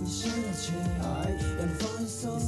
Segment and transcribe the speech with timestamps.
[0.00, 1.02] 你现在起来
[1.58, 2.40] 让你放松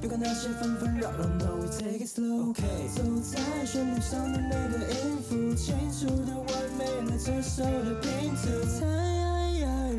[0.00, 2.62] 别管那些纷纷扰扰，No we take it slow，ok。
[2.94, 8.42] 走在旋律上的每个音符，清楚的完美了这首的拼图。
[8.78, 8.86] 猜，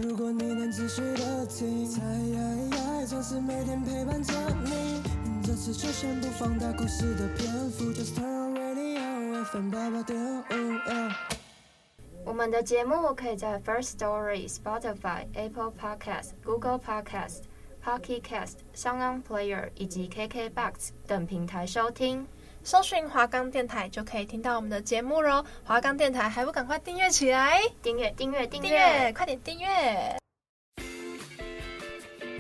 [0.02, 2.02] 如果你能仔细的听，猜，
[3.06, 4.34] 总是每天陪伴着
[4.66, 5.02] 你。
[5.44, 11.41] 这次就先不放大故事的篇幅，Just turn on radio FM 八八点五。
[12.24, 17.42] 我们的节目可以在 First Story、Spotify、Apple Podcast、Google Podcast、
[17.84, 22.26] Pocket Cast、SoundOn Player 以及 KKBox 等平台收听。
[22.64, 25.44] 搜寻华冈电台就可以听到我们的节目喽！
[25.64, 27.60] 华冈电台还不赶快订阅起来？
[27.82, 30.16] 订阅订阅订阅，订阅快点订阅！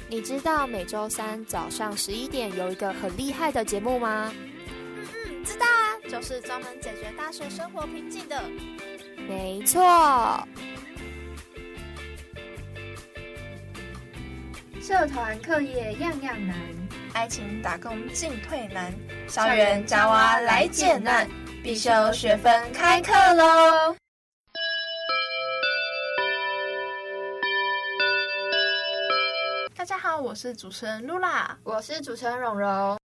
[0.07, 4.31] 你知道每周三早上十一点有一个很厉害的节目吗？
[4.35, 8.43] 嗯嗯，知道啊，就是专门解决大学生活瓶颈的。
[9.27, 9.81] 没错，
[14.81, 16.57] 社团课业样样难，
[17.13, 18.93] 爱情打工进退难，
[19.27, 21.29] 校园夹娃来解难，
[21.63, 23.95] 必修学分开课喽！
[29.75, 32.97] 大家好，我是主持人露拉，我是主持人蓉蓉。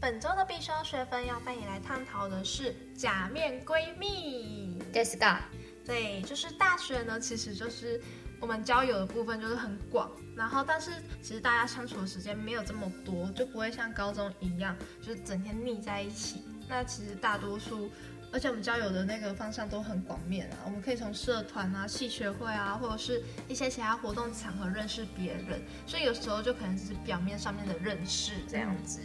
[0.00, 4.71] 本周的必修学分要带你来探讨的是假面闺蜜。
[4.93, 5.37] ですが。
[5.85, 8.01] 对，就是大学呢，其实就是
[8.41, 16.43] 我们交友的部分就是很广，然后但是其实大家相处的时间没有这么多，就不会像高中一样，就是整天腻在一起。
[16.67, 17.89] 那其实大多数，
[18.33, 28.99] 而且我们交友的那个方向都很广面啊，我们可以从社团啊、系学会啊，或者是一些其他活动场合认识别人，所以有时候就可能只是表面上面的认识这样子。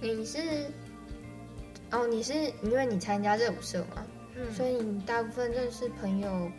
[0.00, 0.66] 你是
[1.92, 2.34] 哦，你是
[2.64, 4.04] 因为你参加热舞社吗？
[4.35, 6.51] 嗯，所以你大部分认识朋友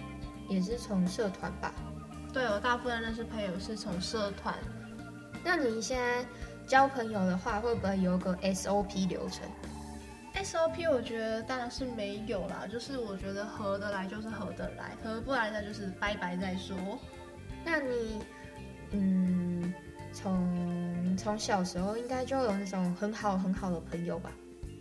[0.48, 1.73] 也是从社团吧？
[2.33, 4.55] 对，我大部分认识朋友是从社团。
[5.45, 6.24] 那你现在
[6.67, 9.42] 交朋友的话，会不会有个 SOP 流程
[10.35, 16.77] ？SOP 我觉得当然是没有啦，就是我觉得合得来就是合得来，合不来那就是拜拜再说。
[17.64, 18.20] 那你，
[18.92, 19.75] 嗯。
[20.14, 24.30] 从从小时候应该就有那种很好很好的朋友吧？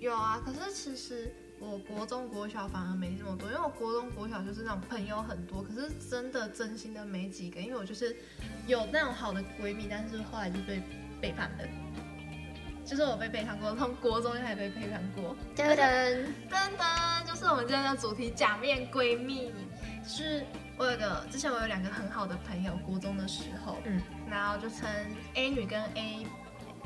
[0.02, 8.16] 有啊，可是其实我国中国小反而没这么多，因为我国中国小就是那种朋友很多，可是真的真心的没几个，因为我就是
[8.66, 10.82] 有那种好的闺蜜，但是后来就被
[11.22, 11.66] 背叛了，
[12.84, 15.36] 就是我被背叛过，从国中就还被背叛过。
[15.56, 19.54] 噔噔噔噔，就是我们今天的主题假面闺蜜，
[20.04, 20.44] 是。
[20.78, 24.90] 我有个之前我有两个很好的朋友，国中的时候，嗯，然后就称
[25.36, 26.26] A 女跟 A，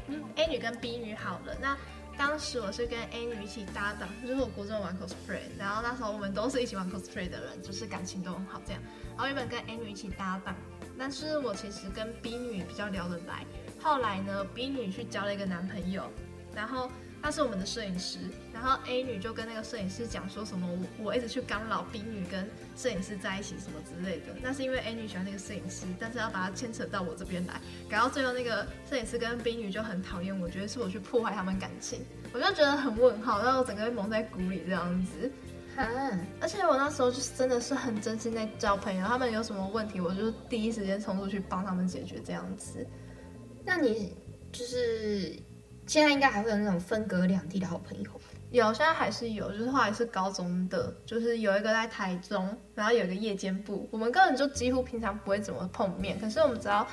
[0.07, 1.55] 嗯，A 女跟 B 女好了。
[1.61, 1.77] 那
[2.17, 8.81] 当时我是跟 A 女一起搭档，就是我国中玩 cosplay，然后那时候我们都是一起玩 cosplay 的人，就是感情都很好这样。
[9.09, 10.55] 然后原本跟 A 女一起搭档，
[10.97, 13.45] 但是我其实跟 B 女比较聊得来。
[13.81, 16.03] 后来呢，B 女去交了一个男朋友，
[16.53, 16.89] 然后。
[17.25, 18.19] 他是我们的摄影师，
[18.53, 22.47] 然后 A 女就跟那个摄影师讲说什么我我一直去干扰 B 女跟
[22.77, 24.25] 摄影师在一起什么之类的。
[24.43, 27.59] 那是因为 A 女喜欢那个摄影师，但是要把他牵扯到我这边来，
[27.89, 35.31] 搞到最后那个摄影师跟 B 女就很讨厌我，觉得是我去破坏他们感情，我就觉得很问号，然后我整个被蒙在鼓里这样子。
[35.77, 42.85] 嗯，而且我那时候就是真的是很真心在交朋友，他们有什么问题，我就第一时间冲出去帮他们解决这样子。
[43.65, 44.15] 那你
[44.51, 45.35] 就是。
[45.87, 48.09] 现在应该还会有那种分隔两地的好朋友，
[48.51, 56.87] 有，现在还是有，就是后来是高中的，就是有一个在台中，然后有一个夜间部，我们根本就几乎平常不会怎么碰面，可是我们只要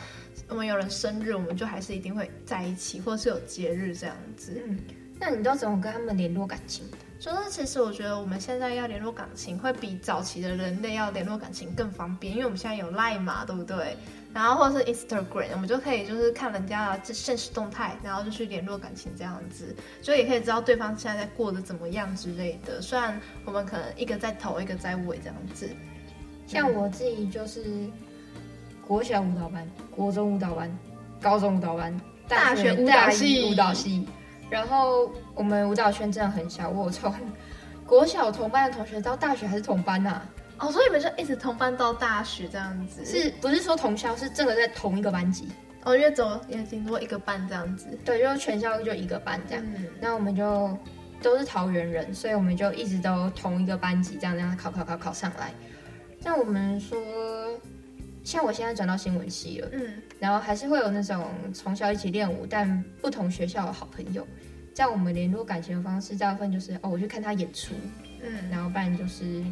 [0.48, 4.62] 我们有人生日，我们就还是一定会在一起，或者是有节日这样子。
[4.66, 4.78] 嗯，
[5.18, 6.84] 那你都怎么跟他们联络感情？
[7.18, 13.96] 就是其实我觉得我们现在要联络感情，会比早期的人类要联络感情更方便，因为我们现在有 Line 嘛，对不对？
[14.34, 22.80] 然后或者是 Instagram，我们就可以就是看人家的现实动态，然后就去联络感情这样子，就也可以知道对方现在在过得怎么样之类的。
[22.80, 25.68] 虽然我们可能一个在头，一个在尾这样子。
[26.46, 27.62] 像我自己就是
[28.86, 30.78] 国小舞蹈班、国中舞蹈班、
[31.20, 34.08] 高中舞蹈班、大学舞蹈系、舞蹈系。
[34.50, 37.14] 然后我们舞蹈圈真的很小，我从
[37.86, 40.26] 国小同班的同学到大学还是同班呐、啊。
[40.58, 44.16] 哦，所以你们就一直同班到大学这样子，是不是说同校？
[44.16, 45.48] 是真的在同一个班级？
[45.84, 47.88] 哦，因为走也顶多一个班这样子。
[48.04, 49.64] 对，就全校就一个班这样。
[49.76, 50.78] 嗯，那我们就
[51.20, 55.52] 都是桃园人，所以我们就一直都同一个班级，这样这样考考考考上来。
[56.20, 56.96] 像我们说，
[58.22, 64.24] 像我现在转到新闻系了，嗯，然后还是会有那种从小一起练舞，但不同学校的好朋友。
[64.72, 67.74] 在我们联络感情的方式，大部分就是哦，我去看他演出，
[68.22, 69.42] 嗯，然后不然就是。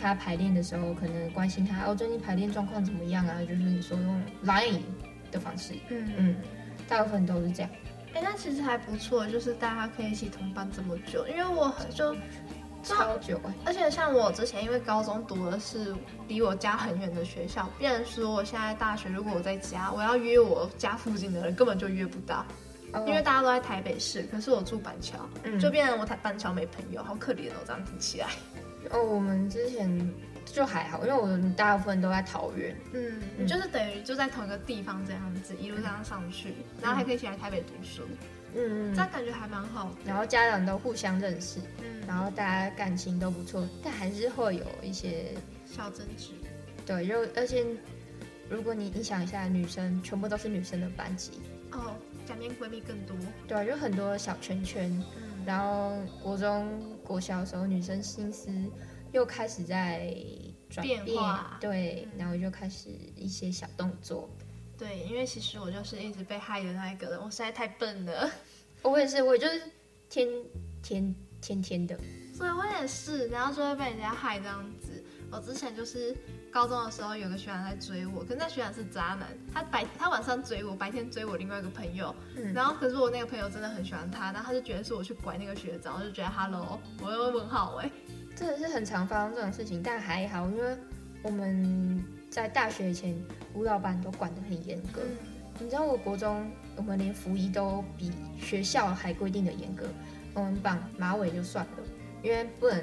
[0.00, 3.40] 他排练的时候，可能关心他哦，最近排练状况怎么样啊？
[3.40, 4.80] 就是你说用 Line
[5.30, 6.36] 的方式，嗯嗯，
[6.88, 7.70] 大部分都是这样。
[8.14, 12.14] 哎、欸，那其实还不错，就是大家可以一起同班这么久，因为我就
[12.82, 15.94] 超久，而且像我之前因为高中读的是
[16.26, 22.44] 离我家很远的学校，变成说我现在大学如果我在家，我要约我家附近的人根本就约不到。
[23.06, 28.28] 因为大家都在台北市，可是我住板桥，嗯、就变成我台板桥没朋友，好可怜哦，这样听起来。
[28.90, 30.14] 哦，我们之前
[30.44, 38.02] 就还好，因为我们大部分都在桃园，嗯，嗯就是等于就在同一个地方这样子，一路上上去，嗯、然后还可以一起来台北读书，
[38.54, 39.92] 嗯，这样感觉还蛮好。
[40.04, 45.34] 然后家长都互相认识，嗯，然后大家感情都不错，但还是会有一些
[45.66, 46.30] 小争执。
[46.86, 47.64] 对，就而且
[48.48, 51.32] 如果你你想一下，女生全部都是女生的班级，
[51.72, 51.94] 哦。
[52.26, 54.90] 假面闺蜜更多，对啊，就很多小圈圈。
[55.16, 58.50] 嗯，然后国中、国小的时候，女生心思
[59.12, 60.14] 又开始在
[60.68, 64.28] 转变，变化，对，嗯，然后就开始一些小动作。
[64.76, 68.30] 对，因为其实我就是一直被害的那一个人，我实在太笨了。
[68.82, 69.62] 我也是，我就是
[70.10, 70.28] 天
[70.82, 71.98] 天天天的，
[72.34, 75.02] 所以我也是，然后就会被人家害这样子。
[75.32, 76.14] 我之前就是。
[76.50, 87.90] 高中的时候有个学长在追我，可是那学长是渣男，他白他晚上追我，白天追我另外一个朋友，嗯，然后可是我那个朋友真的很喜欢他，然后他就觉得是我去拐那个学长，我就觉得 Hello，我又问号哎，
[88.34, 90.76] 真的是很常发生这种事情，但还好，因为
[91.22, 93.14] 我们在大学以前
[93.54, 95.16] 舞蹈班都管得很严格，嗯，
[95.60, 99.86] 你知道我国中我们连服仪都比学校还规定的严格，
[100.34, 101.72] 我们绑马尾就算了，
[102.22, 102.82] 因为不能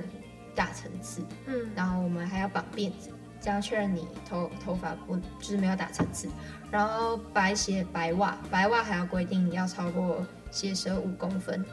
[0.54, 3.10] 打层次，嗯，然后我们还要绑辫子。
[3.46, 6.28] 这样确认你头头发不就是没有打层次，
[6.72, 11.64] 然后白鞋白袜，白袜还要规定你要超过鞋舌五公分，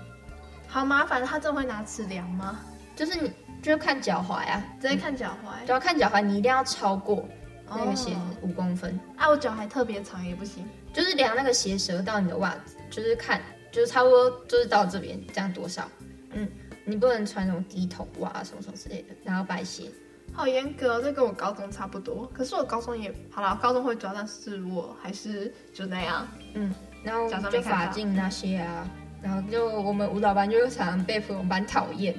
[0.68, 1.24] 好麻烦。
[1.24, 2.60] 他真会拿尺量吗？
[2.94, 3.32] 就是你
[3.62, 7.26] 就是看脚踝啊，直接看脚踝，就要看脚踝，你一定要超过
[7.66, 8.94] 那个鞋五公分。
[8.94, 13.40] 哦、啊，我脚还特别长也不行，就是量那个鞋舌到你的袜子，就是看
[13.70, 15.88] 就是差不多就是到这边这样多少，
[16.32, 16.46] 嗯，
[16.84, 19.90] 你不能穿那种低筒袜什么什么之类的，然后白鞋。
[20.34, 22.26] 好严格，这跟我高中差不多。
[22.32, 26.26] 可是我高中也好了，高中会抓，但是我还是就那样。
[26.54, 28.88] 嗯，然后就法禁那些啊，
[29.22, 32.18] 然后就我们舞蹈班就常常被普通班讨厌。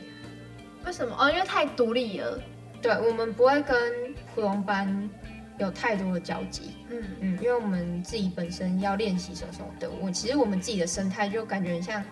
[0.86, 1.16] 为什么？
[1.20, 2.40] 哦，因为太独立了。
[2.82, 3.76] 对，我们不会跟
[4.36, 5.10] 普通班
[5.58, 6.74] 有太多的交集。
[6.90, 9.90] 嗯嗯，因为我们自己本身要练习什么什么的。
[9.90, 12.04] 我其实我们自己的生态就感觉很像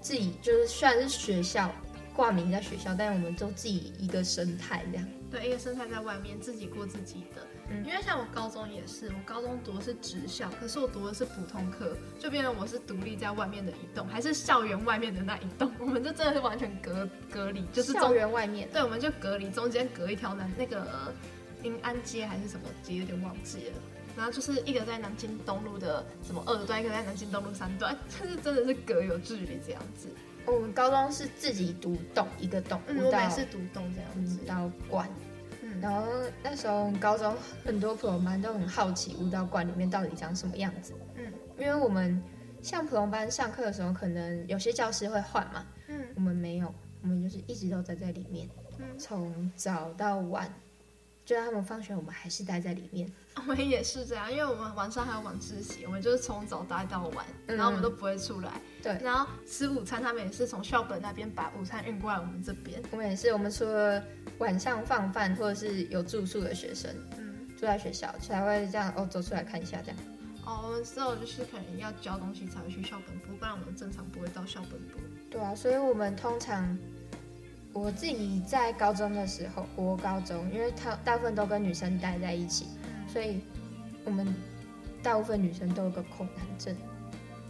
[0.00, 1.70] 自己，就是虽然是学校。
[2.14, 5.06] 挂名在学校，但是我们都自己一个生态这样。
[5.30, 7.44] 对，一个生态在外面，自己过自己的。
[7.68, 15.72] 嗯，因为像我高中也是，我高中读的是职校，可是我读的是普通科，就变成我是独立在外面的一栋，还是校园外面的那一栋。
[15.80, 18.68] 我们就真的是完全隔隔离，就是校园外面。
[18.72, 21.12] 对，我们就隔离，中间隔一条南那个
[21.62, 23.72] 临安街还是什么街，有点忘记了。
[24.16, 30.08] 然后就是一个在南京东路的什么二段，一个在南京东路三段， 就是真的是隔有距离这样子。
[30.46, 35.08] 我们高中是自己独栋一个栋，嗯，我们是独栋这样子，舞蹈馆。
[35.62, 36.06] 嗯，然后
[36.42, 40.92] 那时候高中很多普通班都很好奇舞蹈馆里面到底长什么样子。
[41.16, 42.22] 嗯，因为我们
[42.62, 45.66] 像普通班上课的时候，可能有些教室会换嘛。
[45.88, 48.48] 嗯，我们没有，我们就是一直都在在里面，
[48.78, 50.52] 嗯，从早到晚。
[51.24, 53.10] 就让他们放学，我们还是待在里面。
[53.36, 58.52] 我们也是这样，因为我们晚上还有晚自习，我们就是从早待到晚，然后我们都不会出来。
[58.82, 62.80] 对，然后吃午餐，他们也是从校本那边把午餐运过来我们这边。
[62.90, 64.02] 我们也是，我们除了
[64.38, 69.98] 晚上放饭或者是有住宿的学生，嗯，住在学校才会这样哦，走出来看一下这样。
[70.44, 75.00] 哦，我们之后就是可能要交东西才会去校本部，不然我们正常不会到校本部。
[75.30, 76.78] 对啊，所以我们通常。
[77.74, 82.68] 我自己在高中的时候，我高中，因为他大部分都跟女生待在一起，
[83.08, 83.40] 所以
[84.04, 84.32] 我们
[85.02, 86.74] 大部分女生都有个恐男症。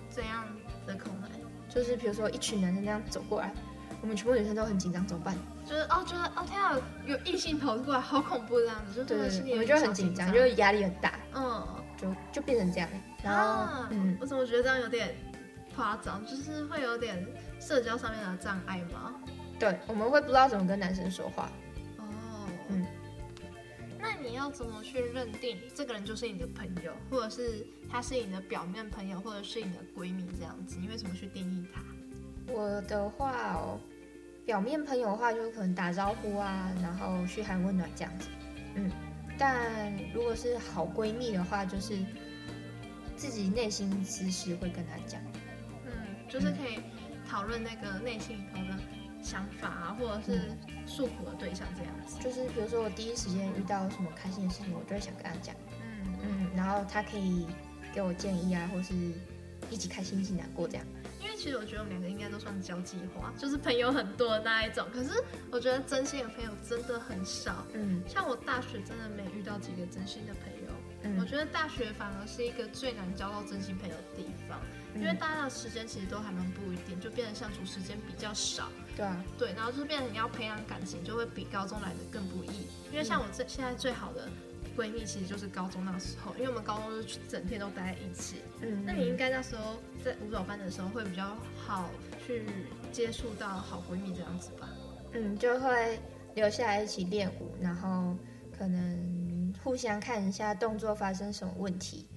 [0.08, 0.46] 怎样
[0.86, 1.30] 的恐男？
[1.68, 3.52] 就是比如说一群男生这样走过来，
[4.00, 5.36] 我们全部女生都很紧张，怎么办？
[5.66, 11.66] 就是哦，觉得哦天啊，有异性跑过来，好恐怖这样子，就对，对，对，我们就很紧张，就是压力很大，嗯，
[11.98, 12.88] 就就变成这样。
[13.22, 15.14] 然后，啊、嗯，我怎么觉得这样有点
[15.76, 16.24] 夸张？
[16.24, 17.26] 就是会有点
[17.60, 19.14] 社交上面的障碍吗？
[19.64, 21.50] 对，我们会不知道怎么跟男生说话。
[21.96, 22.04] 哦，
[22.68, 22.86] 嗯，
[23.98, 30.76] 那你要怎么去认定这个人就是你的朋友，或者是他是你的表面朋友，或者是你的闺蜜这样子？
[30.78, 31.80] 你为什么去定义他？
[32.52, 33.80] 我的话哦，
[34.44, 38.28] 表面朋友的话就可能打招呼啊，然后嘘寒问暖这样子。
[38.74, 38.90] 嗯，
[39.38, 41.96] 但如果是好闺蜜的话，就是
[43.16, 45.18] 自己内心私事会跟他讲。
[45.86, 45.90] 嗯，
[46.28, 46.80] 就是可以
[47.26, 48.78] 讨论那个内心里头的。
[49.24, 50.42] 想法啊，或者是
[50.86, 52.22] 诉苦的对象这样子。
[52.22, 57.46] 就是比如说我第一时间遇到什么开心的事情，我就会想跟他讲，嗯嗯，然后他可以
[57.92, 58.92] 给我建议啊，或是
[59.70, 60.86] 一起开心一起难过这样。
[61.22, 64.86] 因为其实我觉得我们两个应该都算交际花，就是朋友很多的那一种。
[64.92, 65.10] 可是
[65.50, 67.66] 我觉得真心的朋友真的很少。
[67.72, 70.70] 嗯，像我大学真的没遇到几个真心的朋友。
[71.02, 74.60] 嗯，我觉得大学反而是一个最难交到真心朋友的地方。
[74.94, 78.70] 因为大家的时间其实都还蛮不一定，就变得相处时间比较少。
[78.96, 82.66] 对啊，对，然后就是变成你要培养感情，就会比高中来的更不易。
[82.92, 84.28] 因为像我这现在最好的
[84.76, 88.36] 闺蜜，其实就是高中那时候，因为我们高中是整天都待在一起。
[88.60, 91.90] 嗯，那你应该那时候在舞蹈班的时候会比较好
[92.24, 92.46] 去
[92.92, 94.68] 接触到好闺蜜这样子吧？
[95.12, 95.98] 嗯，就会
[96.34, 98.16] 留下来一起练舞，然后
[98.56, 102.08] 可能互相看一下动作发生什么问题。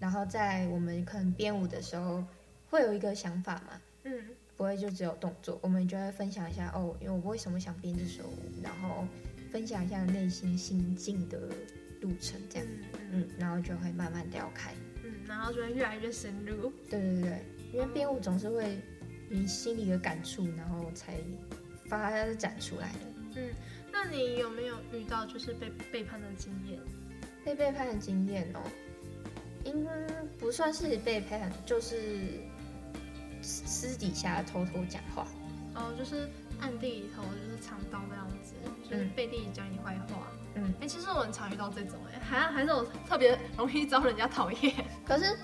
[0.00, 2.24] 然后在我们可能编舞的时候，
[2.68, 4.20] 会有一个想法嘛，嗯，
[4.56, 9.06] 不会就只有动作，我们就会分享一下哦，因为我为什么想编这首舞，然后
[9.50, 11.38] 分享一下内心心境的
[12.00, 18.78] 路程，这样，嗯，嗯，然后就会慢慢聊开，嗯，然后就会越来越深入，对对对，因为编舞总是会
[19.28, 21.14] 你心里的感触，然后才
[21.88, 22.98] 发展出来的，
[23.36, 23.50] 嗯，
[23.92, 26.78] 那你有没有遇到就是被背叛的经验？
[27.44, 28.60] 被背叛的经验哦。
[29.64, 29.90] 应该
[30.38, 32.28] 不算是背叛，就是
[33.44, 35.26] 私底下偷偷讲话。
[35.74, 36.28] 哦，就是
[36.60, 38.54] 暗地里头就是藏刀这样子，
[38.88, 40.26] 就是背地里讲你坏话。
[40.54, 44.72] 嗯，哎、欸，其实我很常遇到这种，哎，还还是我特别容易招人家讨厌。
[45.04, 45.36] 可是，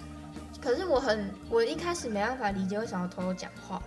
[0.63, 3.83] 可是我很，我一开始没办法理解为什么要偷偷讲话。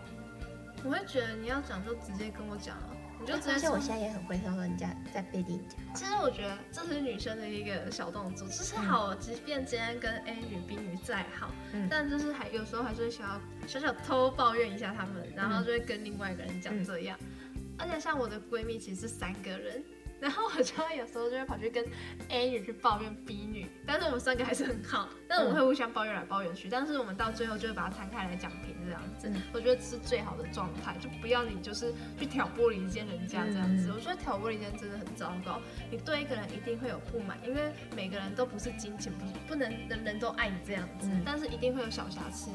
[0.83, 2.75] 我会觉得你要讲就直接跟我讲
[3.23, 3.39] 了。
[3.39, 5.95] 就而且我现在也很会偷人家在背地里讲。
[5.95, 17.17] 其实我觉得这是女生的一个小动作，就是好，即便今天跟 A 女、B 女再好，嗯、但就是还有时候还是会想要小小偷抱怨一下他们，然后就会跟另外一个人讲这样。
[17.21, 19.83] 嗯、而且像我的闺蜜其实是三个人。
[20.23, 21.85] 然后我就会有时候就会跑去跟
[22.29, 29.27] A 女去抱怨 B 女，但是我们三个还是很好，但是我们会互相抱怨来抱怨去，但是我们到最后就会把它摊开来讲平这样子。
[29.27, 33.89] 嗯、我觉得这是最好的状态，就不要你就是去挑拨离间人家这样子。
[33.89, 35.59] 嗯、我觉得挑拨离间真的很糟糕，
[35.91, 42.49] 你对一个人一定会有不满，因为每个人都不是金钱，不不能人人都爱你这样子，嗯、但是一定会有小瑕疵。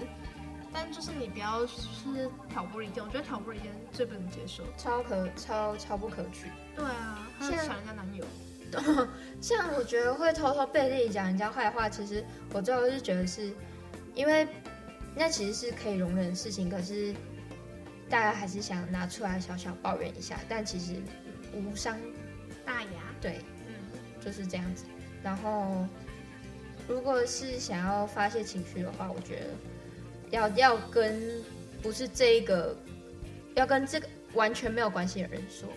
[0.73, 6.47] 但就是你不要是挑拨离间，我觉得挑拨离间最不能接受，超可超超不可取。
[6.77, 8.25] 对啊，像抢人家男友，
[9.41, 13.53] 像我觉得会偷偷背地里讲人家坏话，其实我最后是觉得是，
[14.15, 14.47] 因为
[15.17, 17.15] 那其实是可以容忍的事情，可是
[18.11, 20.97] 大家还是想拿出来小小抱怨一下，但其实
[21.55, 21.99] 无伤
[22.65, 22.89] 大雅。
[23.21, 23.75] 对，嗯，
[24.25, 24.85] 就是这样子。
[25.23, 25.87] 然后
[26.87, 29.47] 如果是想要发泄情绪的话，我觉得。
[30.31, 31.43] 要要跟
[31.83, 32.77] 不是这一个，
[33.55, 35.69] 要跟这个完全没有关系的人说，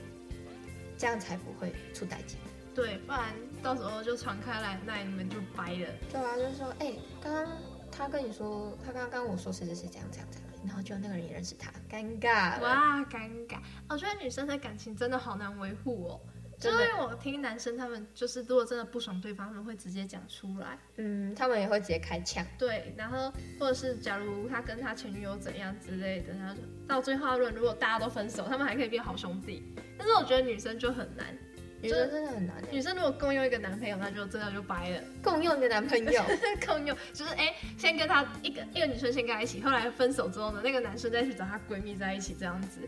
[0.98, 2.36] 这样才不会出代志。
[2.74, 5.88] 对，不然到时候就传开来，那你们就掰了。
[6.12, 7.48] 对啊，就是说，哎、欸，刚刚
[7.92, 12.62] 他跟你说，他刚刚跟我说谁谁谁这样这样这样，然后就那个人也认识他，尴尬。
[12.62, 13.60] 哇，尴尬！
[13.90, 16.22] 我觉得女生的感情真的好难维护哦。
[16.62, 20.78] 就因为我听男生他们就是，如果真的不爽对方，他们会直接讲出来。
[20.98, 22.46] 嗯，他们也会直接开枪。
[22.58, 26.56] 对，然后或者是假如他跟他前女友怎样之类的，然后
[26.88, 29.76] 到最后论，如果大家都分手，他们还可以变好兄弟。
[29.98, 31.36] 但是我觉得女生就很难，
[31.82, 32.56] 女生真的很难。
[32.72, 35.04] 女生如果共用一个男朋友，那就真的就掰了。
[35.24, 36.24] 共用一个男朋友，
[36.66, 42.82] 共用就是哎、欸，先跟他一个一个女生先跟他一起，后来分手之后呢，那个男生再去找他闺蜜在一起这样子，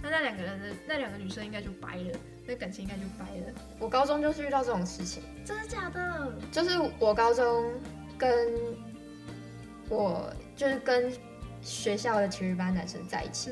[0.00, 2.18] 那那两个人的那两个女生应该就掰了。
[2.46, 3.52] 那感情应该就掰了。
[3.78, 6.32] 我高中就是遇到这种事情，真的假的？
[6.52, 7.72] 就是我高中
[8.16, 8.54] 跟
[9.88, 11.12] 我就是跟
[11.60, 13.50] 学校的体育班男生在一起，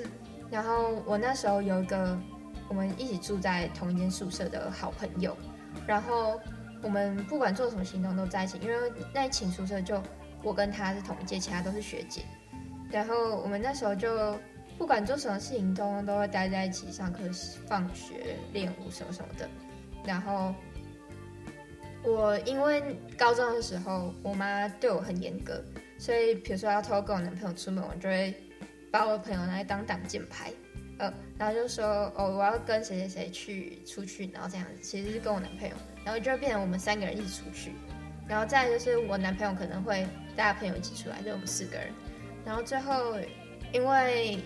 [0.50, 2.16] 然后我那时候有一个
[2.68, 5.36] 我们一起住在同一间宿舍的好朋友，
[5.86, 6.40] 然后
[6.80, 10.00] 我们不管做什么行动都在一起，因为那一寝宿舍就
[10.42, 12.22] 我跟他是同一届，其他都是学姐，
[12.90, 14.38] 然后我们那时候就。
[14.76, 17.21] 不管做什么事情通通都会待在一起，上课、
[17.66, 19.49] 放学、练舞什么什么的。
[20.04, 20.54] 然后
[22.02, 22.83] 我因为
[23.16, 25.62] 高中的时候，我妈对我很严格，
[25.99, 28.35] 所以比如说要偷跟我男朋友出门，我就会
[28.90, 30.52] 把我的朋友拿来当挡箭牌，
[30.99, 37.73] 呃，然后就说哦，我要跟谁谁谁去出去，然后这样子，其实是跟我男朋友，然后就变成我们三个人一起出去。
[38.28, 41.88] 然后再就是我男朋友可能会带他朋友一起出来，就我们四个人。
[42.45, 43.16] 然后最后
[43.73, 44.38] 因为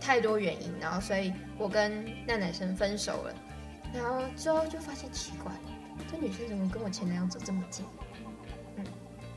[0.00, 3.34] 太多原因，然后所以我跟那男生分手了，
[3.94, 5.52] 然后之后就发现奇怪，
[6.10, 7.84] 这女生怎么跟我前男友走这么近？
[8.76, 8.84] 嗯，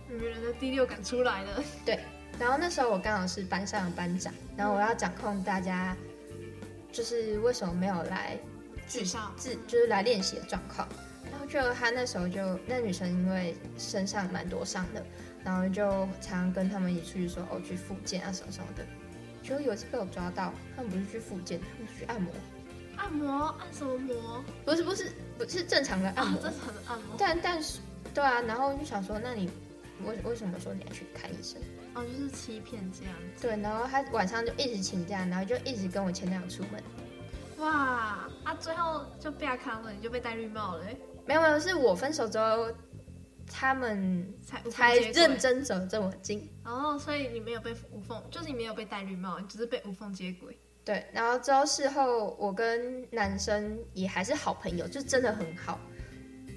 [0.08, 1.64] 女人的第六感出来了。
[1.86, 2.00] 对，
[2.40, 5.96] 然后那时候我刚好是班上的班长，然后我要掌控大家
[6.92, 8.38] 就是为什么没有来
[8.88, 10.88] 自校自就是来练习的状况。
[11.32, 15.06] 然后就他那时候就那女生因为身上蛮多伤的，
[15.44, 15.90] 然后就
[16.20, 18.84] 常常跟他们一起出去说哦去复健啊什么什么的。
[19.42, 22.32] 就有一次被我抓到，他们不是去复健，他们去按摩。
[22.98, 23.56] 按摩？
[23.60, 24.44] 按什么摩？
[24.66, 27.16] 不是不是不是正常的按摩，哦、正常的按摩。
[27.18, 27.80] 但但是
[28.14, 29.50] 对啊，然后就想说，那你
[30.06, 31.62] 为为什么说你要去看医生？
[31.96, 33.42] 哦，就是欺骗这样子。
[33.42, 36.84] 对，然后他晚上就一直请假，然后就一直跟我前男友出门。
[37.60, 40.86] 哇，啊，最后就被他看了，你就被戴绿帽了。
[41.26, 42.68] 没有没有，是我分手之后，
[43.52, 46.48] 他们才才认真走这么近。
[46.64, 50.58] 哦，所以你没有被无缝，就是你没有被戴绿帽，你只是被无缝接轨。
[50.86, 55.80] 对，然后之后事后，我跟男生也还是好朋友，就真的很好，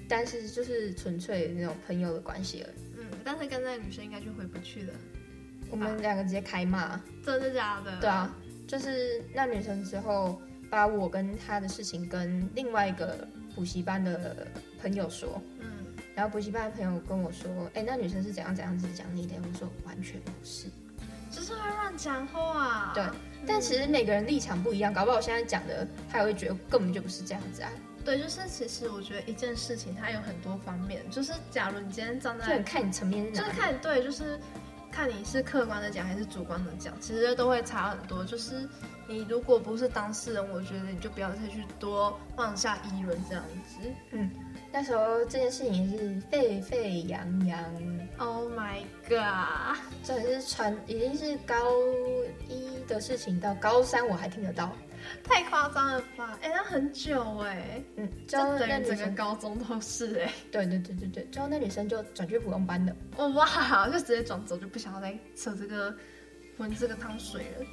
[0.07, 2.97] 但是就是纯粹那种朋友的关系而已。
[2.97, 4.93] 嗯，但是跟那个女生应该就回不去了。
[5.69, 6.99] 我们两个直接开骂。
[7.23, 7.99] 真的假的？
[7.99, 8.35] 对啊，
[8.67, 14.47] 就是那女生之后把我跟她的事情跟另外一个补习班的
[14.81, 15.41] 朋友说。
[16.13, 16.15] 嗯。
[16.15, 20.67] 然后补习班的朋友跟我说：“哎，那女生是怎样怎样子讲你的？”我说：“完全不是，
[21.31, 23.03] 只是会乱讲话。”对。
[23.45, 27.69] 但其实每个人立场不一样，搞不好我现在讲的，他也会觉得根本就不是这样子啊。
[28.05, 34.39] 对，就是其实我觉得一件事情它有很多方面，就是假如你今天站在，就很看你层面就是看对，就是
[34.91, 38.23] 看你是客观的讲还是主观的讲，其实都会差很多。
[38.23, 38.65] 就是
[39.07, 43.79] 你如果不是当事人，我觉得你就不要再去多妄下议论这样子。
[44.11, 44.31] 嗯。
[44.75, 47.63] 那时候这件事情是沸沸扬扬
[48.17, 49.77] ，Oh my god！
[50.03, 51.55] 这也是传，已经是高
[52.49, 54.75] 一的事情，到高三我还听得到，
[55.23, 56.39] 太夸张了吧？
[56.41, 65.95] 哎、欸，那很久哎、欸，嗯，就等于整个高中都是哎、欸，对对对对对，之后那女生就转去普通班了，哦哇，就直接转走，就不想要再扯这个
[66.57, 67.65] 混这个汤水了，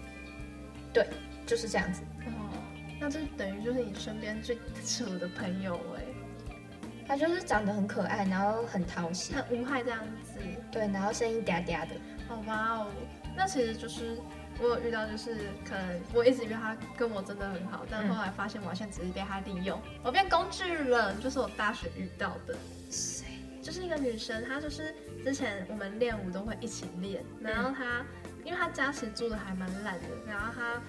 [0.92, 1.06] 对，
[1.46, 2.52] 就是这样子，哦，
[3.00, 6.09] 那这等于就是你身边最扯的朋友哎、欸。
[7.10, 10.38] 他就是长得很可爱，然后很讨喜，很无害这样子。
[10.70, 11.96] 对，然后声音嗲嗲的。
[12.28, 12.86] 好哇哦，
[13.36, 14.16] 那其实就是
[14.60, 21.20] 我有遇到，就是可能我一直以为他跟我真的很好，但后来发现我好像只是被他利用，嗯、我变工具人。
[21.20, 22.56] 就是我大学遇到的，
[22.92, 23.26] 谁？
[23.60, 30.80] 就是一个女生，她就是之前我们练舞都会一起练，然后她、嗯、因为她家其实住的还蛮烂的，然后她。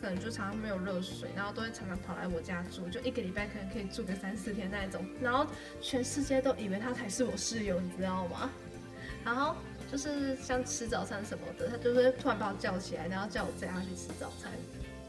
[0.00, 5.04] 可能就常常没有热水，然后都会常常跑来我家住，就一个礼拜可能可以住个三四天那种。
[5.20, 5.46] 然后
[5.80, 8.50] 全世界都以为他才是我室友，你知道吗？
[9.22, 9.54] 然后
[9.92, 14.50] 就是像吃早餐什么的，他就会突然把我叫起来，然后叫我载他去吃早餐。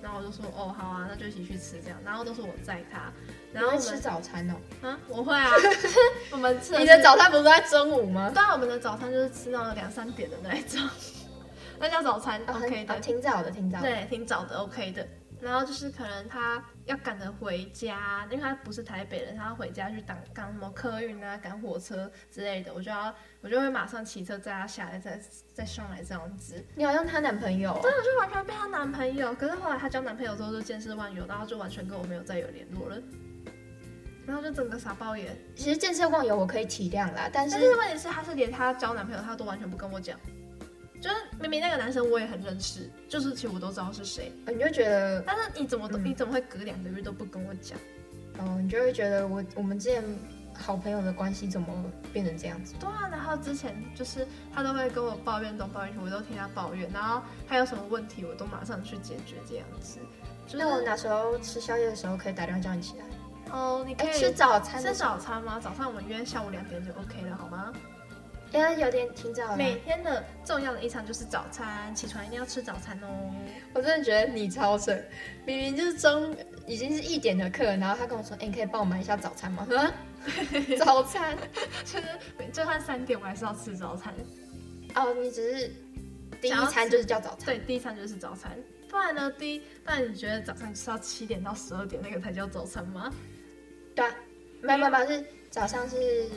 [0.01, 1.97] 然后我就说哦好啊，那就一起去吃这样。
[2.03, 3.13] 然后都是我载他。
[3.53, 4.55] 然后吃早餐哦？
[4.81, 5.51] 啊，我会啊。
[6.31, 6.77] 我们吃。
[6.77, 8.31] 你的早餐不是在中午吗？
[8.33, 10.81] 对啊，我们的早餐就是吃到了两三点的那一种。
[11.81, 15.07] 那叫早餐，OK 的，挺早的，挺早的，对，挺早的，OK 的。
[15.41, 25.19] 然后就是可能他要赶着回家，因为他不是台北人，他要回家去赶赶什么客运啊，赶火车之类的，我就要我就会马上骑车载他下来，再
[25.51, 26.63] 再上来这样子。
[26.75, 29.33] 你好像她男朋友，真的就完全被她男朋友。
[29.33, 33.01] 可是后来她交男朋友之后就见识万有，然后就完全跟我没有再有联络了，
[34.27, 35.35] 然后就整个傻爆眼。
[35.55, 40.19] 其实见识万有我可以体谅啦，但是但是问题是她是连她交男朋友她都完全不跟我讲。
[41.01, 47.77] 就是明明那个男生我也很认识，就是其实我都知道是谁，你就觉得，但是你怎么都、嗯、你怎么会隔两个月都不跟我讲？
[48.37, 50.03] 哦，你就会觉得我我们之前
[50.53, 51.67] 好朋友的关系怎么
[52.13, 52.75] 变成这样子？
[52.79, 59.99] 对啊，然后之前就是他都会跟我抱怨东抱怨西，我都听他抱怨，然后他有什么问题我都马上去解决这样子。
[60.53, 63.05] 那、就是、我哪时候吃宵夜的时候可以打电话叫你起来？
[63.51, 64.81] 哦，你可以吃早餐？
[64.81, 65.59] 吃早餐吗？
[65.59, 67.73] 早上我们约下午两点就 OK 了，好吗？
[68.53, 69.57] 因为有点挺早的。
[69.57, 73.33] 每天的重要的一餐就是早餐，起床一定要吃早餐哦。
[73.73, 75.05] 我真的觉得你超神，
[75.45, 76.35] 明明就是中
[76.67, 79.67] 已经是一点的课，然后他跟我说：“哎、欸，你可以帮我买一下早餐吗？”
[80.77, 81.35] 早餐
[81.83, 82.05] 就是
[82.51, 84.13] 就算三点我还是要吃早餐。
[84.95, 85.71] 哦，你只是
[86.41, 87.45] 第一餐就是叫早餐？
[87.45, 88.51] 对，第一餐就是早餐。
[88.89, 89.31] 不然呢？
[89.31, 93.09] 第一，不然你觉得早上是要七点到十二点那个才叫早餐吗？
[93.95, 94.13] 对啊，
[94.61, 96.27] 没有没有，是早上是。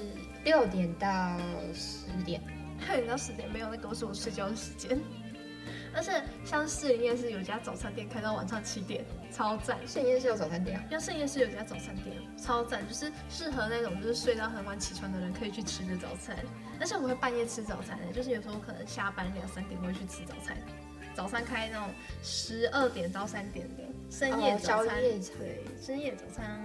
[0.44, 1.38] 六点到
[1.72, 2.38] 十点，
[2.87, 5.00] 六点到十点没有，那个是我睡觉的时间。
[5.96, 9.79] 而且像士林夜市有家早餐店开到晚上七点，超赞。
[9.88, 10.85] 士林夜市有早餐店啊？
[10.90, 16.37] 像士林夜市有家早餐店，超赞，就是适合那种就是睡到很晚起床的人可以去吃的早餐。
[16.79, 20.55] 而且我会半夜吃早餐的，就是有时候可能下班两三点会去吃早餐。
[21.14, 21.88] 早餐开那种
[22.22, 26.61] 十二点到三点的深夜早餐，对，深夜早餐。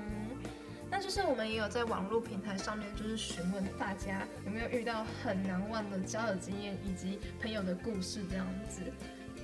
[0.91, 8.82] 那就是我们也有在网络平台上面，就是询问大家有没有遇到很难忘的交友经验以及朋友的故事这样子。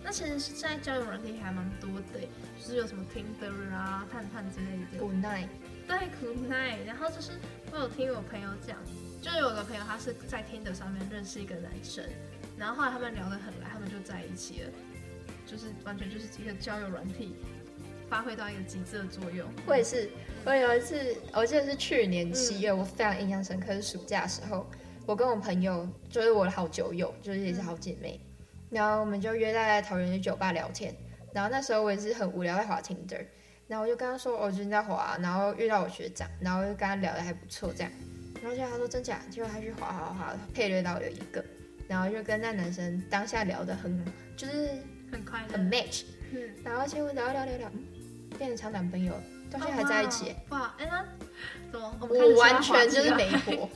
[0.03, 2.19] 那其实现在交友软体还蛮多的，
[2.60, 4.99] 就是有什么 Tinder 啊、探探之类的。
[4.99, 5.47] Good night。
[5.88, 6.86] 对，Good night。
[6.86, 7.31] 然后就是
[7.71, 8.77] 我有听我朋友讲，
[9.21, 12.03] 就有个朋友他是在 Tinder 上面认识一个男生，
[12.58, 14.69] 然后后来他们聊得很来，他们就在一起了，
[15.45, 17.36] 就是完全就是一个交友软体
[18.10, 19.48] 发挥到一个极致的作用。
[19.65, 20.10] 我也是，
[20.46, 24.65] 我有一次，我记得是去年七月，嗯、我非常印象深刻，是暑假的时候，
[25.06, 28.20] 我跟我朋友，就是我的好酒友，就是也是好姐妹。
[28.24, 28.36] 嗯。
[28.72, 30.94] 然后我们就约在桃园的酒吧聊天，
[31.32, 33.26] 然后那时候我也是很无聊在滑 Tinder，
[33.68, 37.91] 然后我就跟他说，我最近在滑，然后遇到我学长，然后就跟他聊的还不错这样，
[38.41, 41.44] 然后就他说真假，结果他去滑滑滑配对到有一个，
[41.88, 44.04] 然后就跟那男生当下聊得很
[44.36, 44.70] 就是
[45.12, 45.54] 很快乐。
[45.54, 47.72] 很 match，嗯，然后结果聊聊聊聊，
[48.36, 49.13] 变成成男朋友，
[49.52, 51.06] 到现在还在一起，哇，哎那
[51.71, 53.69] 怎么我，我完全就是媒婆。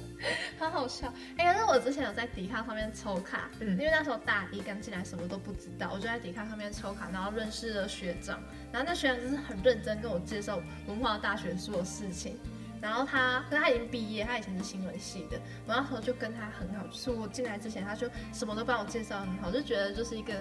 [0.59, 8.37] 很好笑，哎、欸，可是我之前有在迪卡上面抽卡，嗯，因为那时候大一刚进来，什么都不知道，我就在迪卡上面抽卡，然后认识了学长，
[8.69, 12.37] 然后那学长就是很认真跟我介绍文化大学所有事情，
[12.81, 20.33] 然后他，可是他已经毕业，他以前是新闻系的，我那时候就跟他很好，就是我进来之前，他就什么都帮我介绍很好，就觉得就是一个。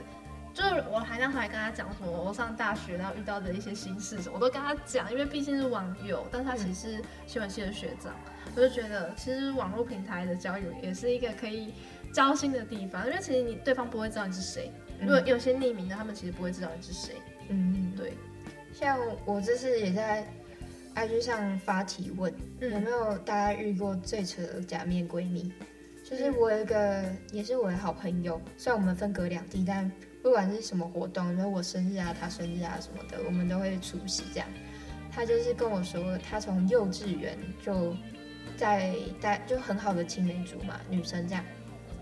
[0.54, 8.12] 就是我还那时候还跟他讲什么我上大学然后遇到的一些心事什么，我都跟他讲，因为毕竟是网友，但他其实是新闻系的学长，
[8.56, 11.72] 我就觉得其实网络平台的交友也是一个可以
[12.12, 17.14] 交心的地方，因为其实你对方不会知道你是谁，如果有些匿名的，他们其实不会知道你是谁。
[17.48, 18.14] 嗯，对。
[18.72, 20.26] 像我这次也在
[20.94, 25.52] IG 上发提问，嗯、有没有大家遇过最扯的假面闺蜜？
[26.04, 29.88] 就是我有一个也是我的好朋友，虽然我们分隔两地，但。
[30.22, 34.24] 不管是什么活动，比如我生日啊、他生日啊什么的，我们都会出席。
[34.32, 34.48] 这样，
[35.10, 37.94] 他就是跟我说，他从幼稚园就
[38.56, 41.44] 在在，就很好的青梅竹马女生这样，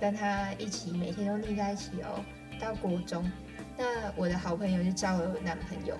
[0.00, 2.24] 跟他一起每天都腻在一起哦。
[2.58, 3.30] 到国中，
[3.76, 3.84] 那
[4.16, 5.94] 我的好朋友就交了男朋友，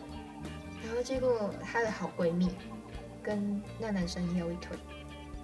[0.82, 2.48] 然后结果她的好闺蜜
[3.22, 4.74] 跟那男生也有一腿。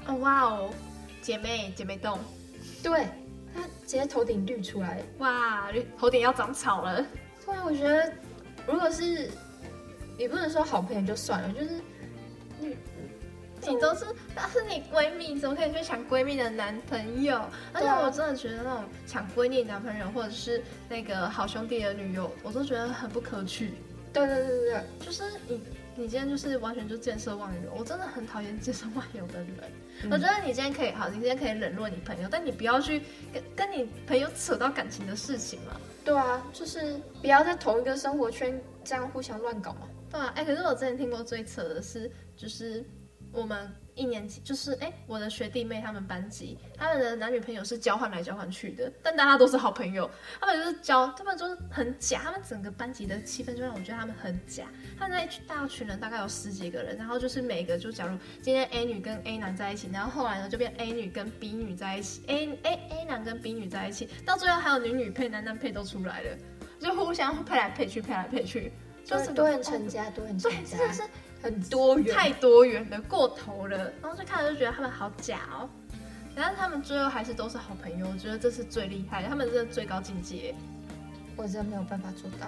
[0.06, 0.70] 哦哇哦，
[1.20, 2.18] 姐妹姐妹洞，
[2.82, 3.06] 对。
[3.54, 7.04] 他直接头顶绿出来，哇，头顶要长草了。
[7.44, 8.12] 突然，我觉得
[8.66, 9.30] 如果是，
[10.18, 11.70] 也不能说好朋友就算了，就是
[12.60, 12.76] 你，
[13.66, 17.40] 你都是，那是你闺蜜，怎么可以去抢闺蜜的男朋友？
[17.72, 23.72] 而且我真的觉得那种抢闺蜜男朋友，或者是那个好兄弟的女友，我都觉得很不可取。
[24.12, 25.62] 对对对对对，就是你。
[25.94, 29.56] 你今天就是完全就见色忘友，我真的很讨厌见色忘友的人。
[30.02, 33.02] 嗯、我觉得你今天可以好，你今天可以冷落你朋友，但你不要去
[33.32, 35.80] 跟跟你朋友扯到感情的事情嘛。
[36.04, 39.88] 对啊，就是不要在同一个生活圈这样互相乱搞嘛。
[40.10, 42.84] 对啊，哎、欸，可是我之前听过最扯的是，就是
[43.32, 43.70] 我们。
[43.94, 50.10] 一年级就是哎、欸，我的学弟妹他们班级，他们的男女朋友是交换来交换去的，但大家都是好朋友。
[50.40, 54.64] 他们就是交，他们就是很假，他们整个班级的气氛就让我觉得他们很假。
[54.98, 66.38] 他们那一群大群人大概有十几个人，然后就是每个就假如今天 A 女跟 A 男在一起，然后后来呢就变 A 女跟 B 女在一起，A A A 男跟 B 女在一起，到最后还有女女配、男男配都出来了，
[66.80, 68.72] 就互相配来配去，配来配去，
[69.04, 70.78] 就是多元成家，多元成家。
[70.78, 71.02] 对，是
[71.42, 73.92] 很多元，太多元的，过头了。
[74.00, 75.68] 然后就看着就觉得他们好假哦，
[76.36, 80.54] 但是他们最后还是都是好朋友，我觉得这是最厉害的，他们是最高境界。
[81.36, 82.46] 我真的没有办法做到。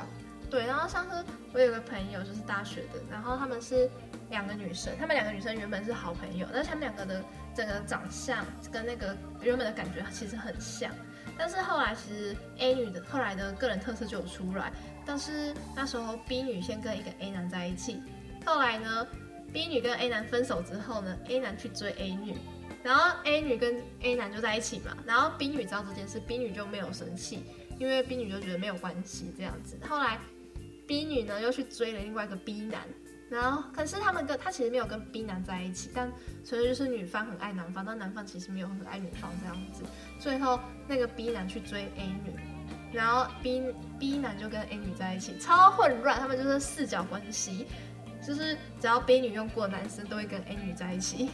[0.50, 3.90] 对，然后上次我有个朋友就是大学的，然后他们是
[4.30, 10.92] 两个女生，他们两个女生原本是好朋友，但是他们两个的整个长相跟那个原本的感觉其实很像，
[11.36, 14.70] 但是后来其实 A 女的后来的个人特色就有出来，
[15.04, 18.00] 但是那时候 B 女先跟一个 A 男在一起。
[18.44, 19.06] 后来呢
[19.52, 22.36] ，B 女跟 A 男分手之后呢，A 男去追 A 女，
[22.82, 24.96] 然后 A 女跟 A 男就在一起嘛。
[25.06, 27.44] 然后 B 女知道这件事，B 女就没有生气，
[27.78, 29.76] 因为 B 女就觉得没有关系这样子。
[29.88, 30.18] 后来
[30.86, 32.82] B 女呢又去追了另外一个 B 男，
[33.30, 36.12] 然后可是他们跟他其实没有跟 B 男在一起，但
[36.44, 39.82] 纯粹就是女方很爱男方，但男方其实没有很爱女方这样子。
[40.20, 42.34] 最后那个 B 男去追 A 女，
[42.92, 43.62] 然后 B
[43.98, 47.66] B 男就跟 A 女在一起，超混乱，他们就是四角关系。
[48.26, 51.30] 就是只要 B 女用过的男生都会跟 A 女在一起，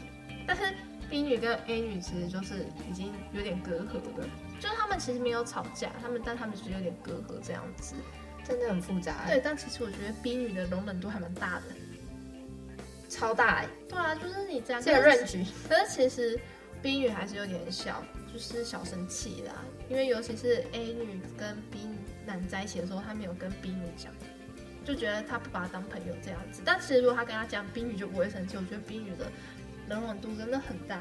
[0.47, 0.63] 但是
[1.09, 4.27] B 女跟 A 女其实就是已经有点隔阂了，
[4.59, 7.95] 就是他们其实没有吵架，他们但他们其实有点隔阂这样子，
[8.45, 9.25] 真的很复杂。
[9.27, 11.65] 对，但其实我觉得 B 女的容忍度还蛮大的，
[13.09, 13.69] 超大哎。
[13.89, 16.41] 对啊，就是你这样这个 range，可是其实
[16.83, 19.53] B 女还是有点小，就是小生气啦，
[19.89, 21.89] 因为尤其是 A 女跟 B
[22.27, 24.13] 男在一起的时候，他没有跟 B 女讲。
[24.93, 28.57] 就觉得他不把他当朋友这样子，但其实如果他跟他讲冰雨就不会生气。
[28.57, 29.31] 我觉得冰雨的
[29.89, 31.01] 容忍度真的很大。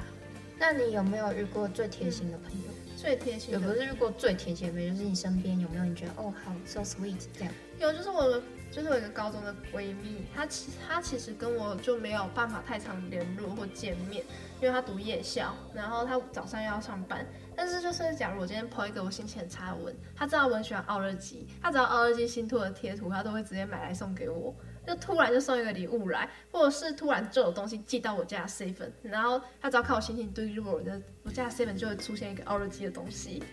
[0.59, 2.67] 那你有没有遇过最贴心的朋友？
[2.67, 7.53] 嗯、最贴心的，有不是遇过最贴心的朋友，就是你身边有没有你觉得哦好 so sweet 这样？
[7.79, 14.23] 有，就是我的，就是我一个高中的闺蜜，她其她其实跟我就没有办法太常联络或见面，
[14.61, 17.25] 因为她读夜校，然后她早上要上班。
[17.61, 24.55] 但是就是假如我今天 po 一个我心情很差的文，他知道我很喜欢奥乐基，他只要奥乐基新出的贴图，他都会直接买来送给我。
[24.87, 33.43] 就突然就送一个礼物来，或者是突然就有东西寄到我家的 seven，然后他只要看我心情低落，我的我家的 seven 就会出现一个奥乐基的东西。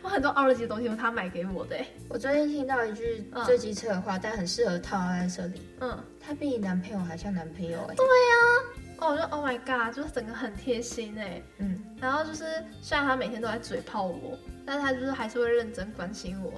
[0.00, 1.76] 我很多奥乐基的东西都他买给我的。
[2.08, 5.60] 我最近听到一句最机车的话，嗯、但很适合套在这里。
[5.80, 7.94] 嗯，他比你男朋友还像男朋友哎。
[7.96, 11.42] 对呀、啊，哦，我就 Oh my God，就是整个很贴心哎。
[11.58, 12.44] 嗯，然后就是
[12.80, 16.52] 虽然他每天都在嘴炮我，但是他就是还是会认真关心我。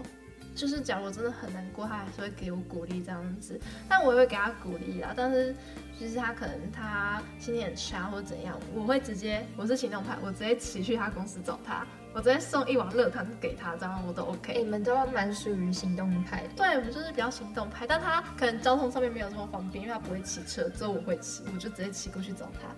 [0.58, 5.14] 就是假如我真的很难过，他还是会给我鼓励这样子，但我也会给他鼓励啦。
[5.16, 5.54] 但是
[5.96, 14.52] 其实他可能他心情很差或怎样，我会直接我是行动派，我直接骑去他公司找他，我直接送一碗热汤给他，这样我都 OK。
[14.54, 16.48] 欸，你们都蛮属于行动派的。
[16.56, 22.68] 对，我们就是比较行动派，但他可能交通上面没有这么方便，因为他不会骑车，只有我会骑，我就直接骑过去找他。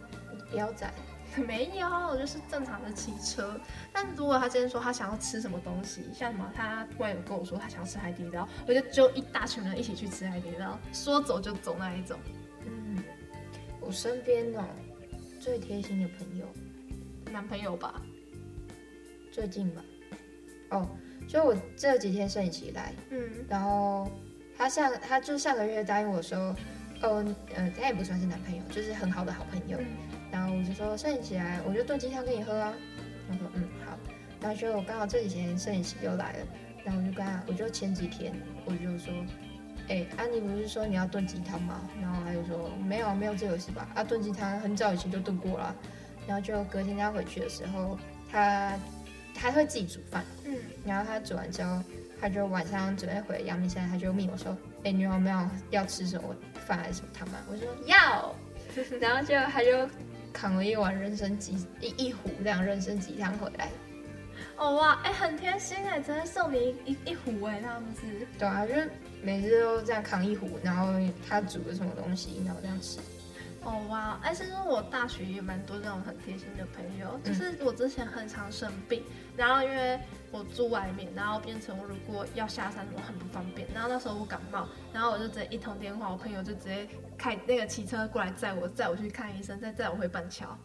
[0.51, 0.93] 不要宰。
[1.47, 3.59] 没有，就是正常的骑车。
[3.93, 12.19] 但如果他今天说他想要吃什么东西，像什么，他突然有跟我说他想要吃海底捞，我就就一大群人一起去吃海底捞，说走就走那一种。
[12.66, 13.03] 嗯，
[13.81, 14.64] 我身边哦，
[15.38, 16.47] 最贴心的朋友，
[17.33, 18.03] 男朋友吧，
[19.31, 19.83] 最近吧。
[20.71, 20.88] 哦，
[21.29, 24.11] 就我这几天生理期来，嗯，然后
[24.59, 26.55] 他上他就上个月答应我说，
[27.03, 29.79] 哦，呃，他也不算是男朋友，就是很好的好朋友。
[29.81, 29.87] 嗯
[30.31, 32.73] 然后我就说摄影起来，我就炖鸡汤给你喝啊。
[33.29, 33.97] 他说嗯好。
[34.40, 36.47] 然后就刚好这几天摄影师又来了，
[36.83, 38.33] 然后我就跟他，我就前几天
[38.64, 39.12] 我就说，
[39.88, 41.87] 哎，安妮不是说你要炖鸡汤吗？
[42.01, 43.87] 然后他就说没有没有这回事吧？
[43.95, 45.77] 啊，炖鸡汤很早以前就炖过了。
[46.27, 47.99] 然后就隔天他回去的时候，
[48.33, 48.79] 他
[49.35, 51.83] 他会自己煮饭，嗯，然后他煮完之后，
[52.19, 57.38] 他就晚上准备回阳明山，他就问我说，哎，你有没有要吃什么饭还是什么汤吗？
[57.51, 58.35] 我就说要，
[58.99, 59.87] 然后就他就。
[60.33, 63.71] 扛了一碗人参鸡一一壶这样人参鸡汤回来，
[64.57, 68.03] 哦哇，哎、欸，很贴心哎，真的送你一一一壶哎，那样子。
[68.38, 68.90] 对啊，就是
[69.23, 70.93] 每次都这样扛一壶，然后
[71.29, 72.99] 他煮的什么东西，然后这样吃。
[73.62, 90.57] 哦哇，哎，其实我大学也蛮多这种很贴心的朋友，就是我之前很常生病，嗯、然后因为我住外面，然后变成我如果要下山什么很不方便，然后那时候我感冒，然后我就直接一通电话，我朋友就直接开那个骑车过来载我，载我去看医生，再载我回板桥，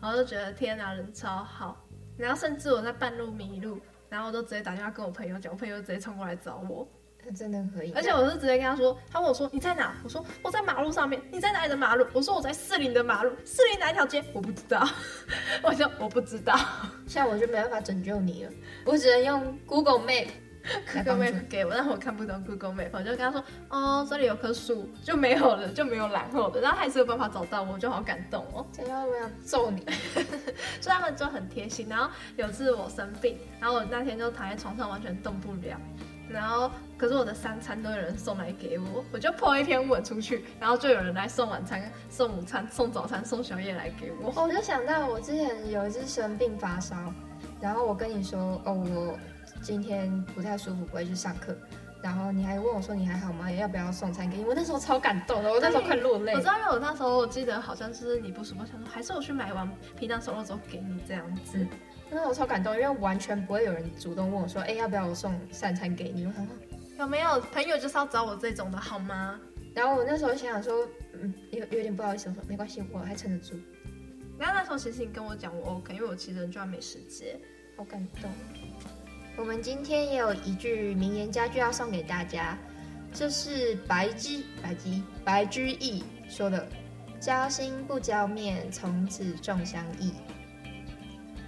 [0.00, 6.88] 然后就觉得天哪，人超好，然后甚至我在半路迷路，然后我都直接打电话跟我朋友讲，我朋友直接冲过来找我。
[7.34, 9.94] 真的可以，而且我是直接跟他说，他问我说你在哪？
[10.04, 11.20] 我说我在马路上面。
[11.32, 12.06] 你在哪里的马路？
[12.12, 13.30] 我说我在士林的马路。
[13.44, 14.22] 士林哪一条街？
[14.32, 14.86] 我不知道。
[15.62, 16.54] 我说我不知道。
[17.06, 18.50] 现在我就没办法拯救你了，
[18.84, 20.28] 我只能用 Google Map。
[20.92, 28.66] Google Map 给我，但我看不懂 Google Map，我就跟他说哦，这里有棵树，就没有了，就没有然后的，然后还是有办法找到我，就好感动哦。
[28.72, 29.86] 真的，我想揍你？
[30.82, 31.86] 所以他们就很贴心。
[31.88, 35.78] 然后有次我生病，然后我那天就躺在床上完全动不了。
[36.28, 44.32] 然后，可是我的三餐都有人送来给我，我就 po 一篇文出去，然后就有人来送晚餐、送午餐、送早餐、送宵夜来给我。
[44.42, 46.96] 我就想到我之前有一次生病发烧，
[47.60, 49.18] 然后我跟你说，哦，我
[49.62, 51.56] 今天不太舒服，不会去上课，
[52.02, 53.50] 然后你还问我说你还好吗？
[53.50, 54.44] 要不要送餐给你？
[54.44, 56.34] 我那时候超感动的，我那时候快落泪。
[56.34, 61.58] 我知道，因为我那时候我记得好像是你不舒服，我想说还是我去买完皮蛋瘦肉粥给你这样子。
[61.58, 61.68] 嗯
[62.10, 66.54] 那我超感动，因为完全不会有人主动问我说：“哎、欸，要不要我送三餐给你？”我想说
[66.98, 69.38] 有没有朋友就是要找我这种的好吗？
[69.74, 73.54] 然后我那时候想想说，嗯，有有点不好意思，我说没关系，我还撑得住。
[74.38, 77.38] 然后那时候其实你跟我讲我 OK，因为我骑着就要美食街，
[77.76, 78.30] 好感动。
[79.36, 82.56] 我们今天也有一句名言佳句要送给大家，
[83.12, 86.66] 这是白居白居白居易说的
[87.20, 90.12] ：“交心不交面，从此重相忆。”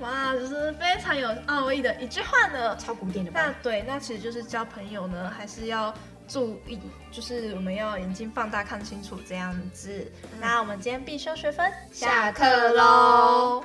[0.01, 3.47] 哇，就是非常有奥义的一句话呢，超古典的吧？
[3.47, 5.93] 那对，那其实就是交朋友呢，还是要
[6.29, 6.79] 注意，
[7.11, 10.11] 就是我们要眼睛放大看清楚这样子。
[10.33, 13.65] 嗯、那我们今天必修学分下课喽。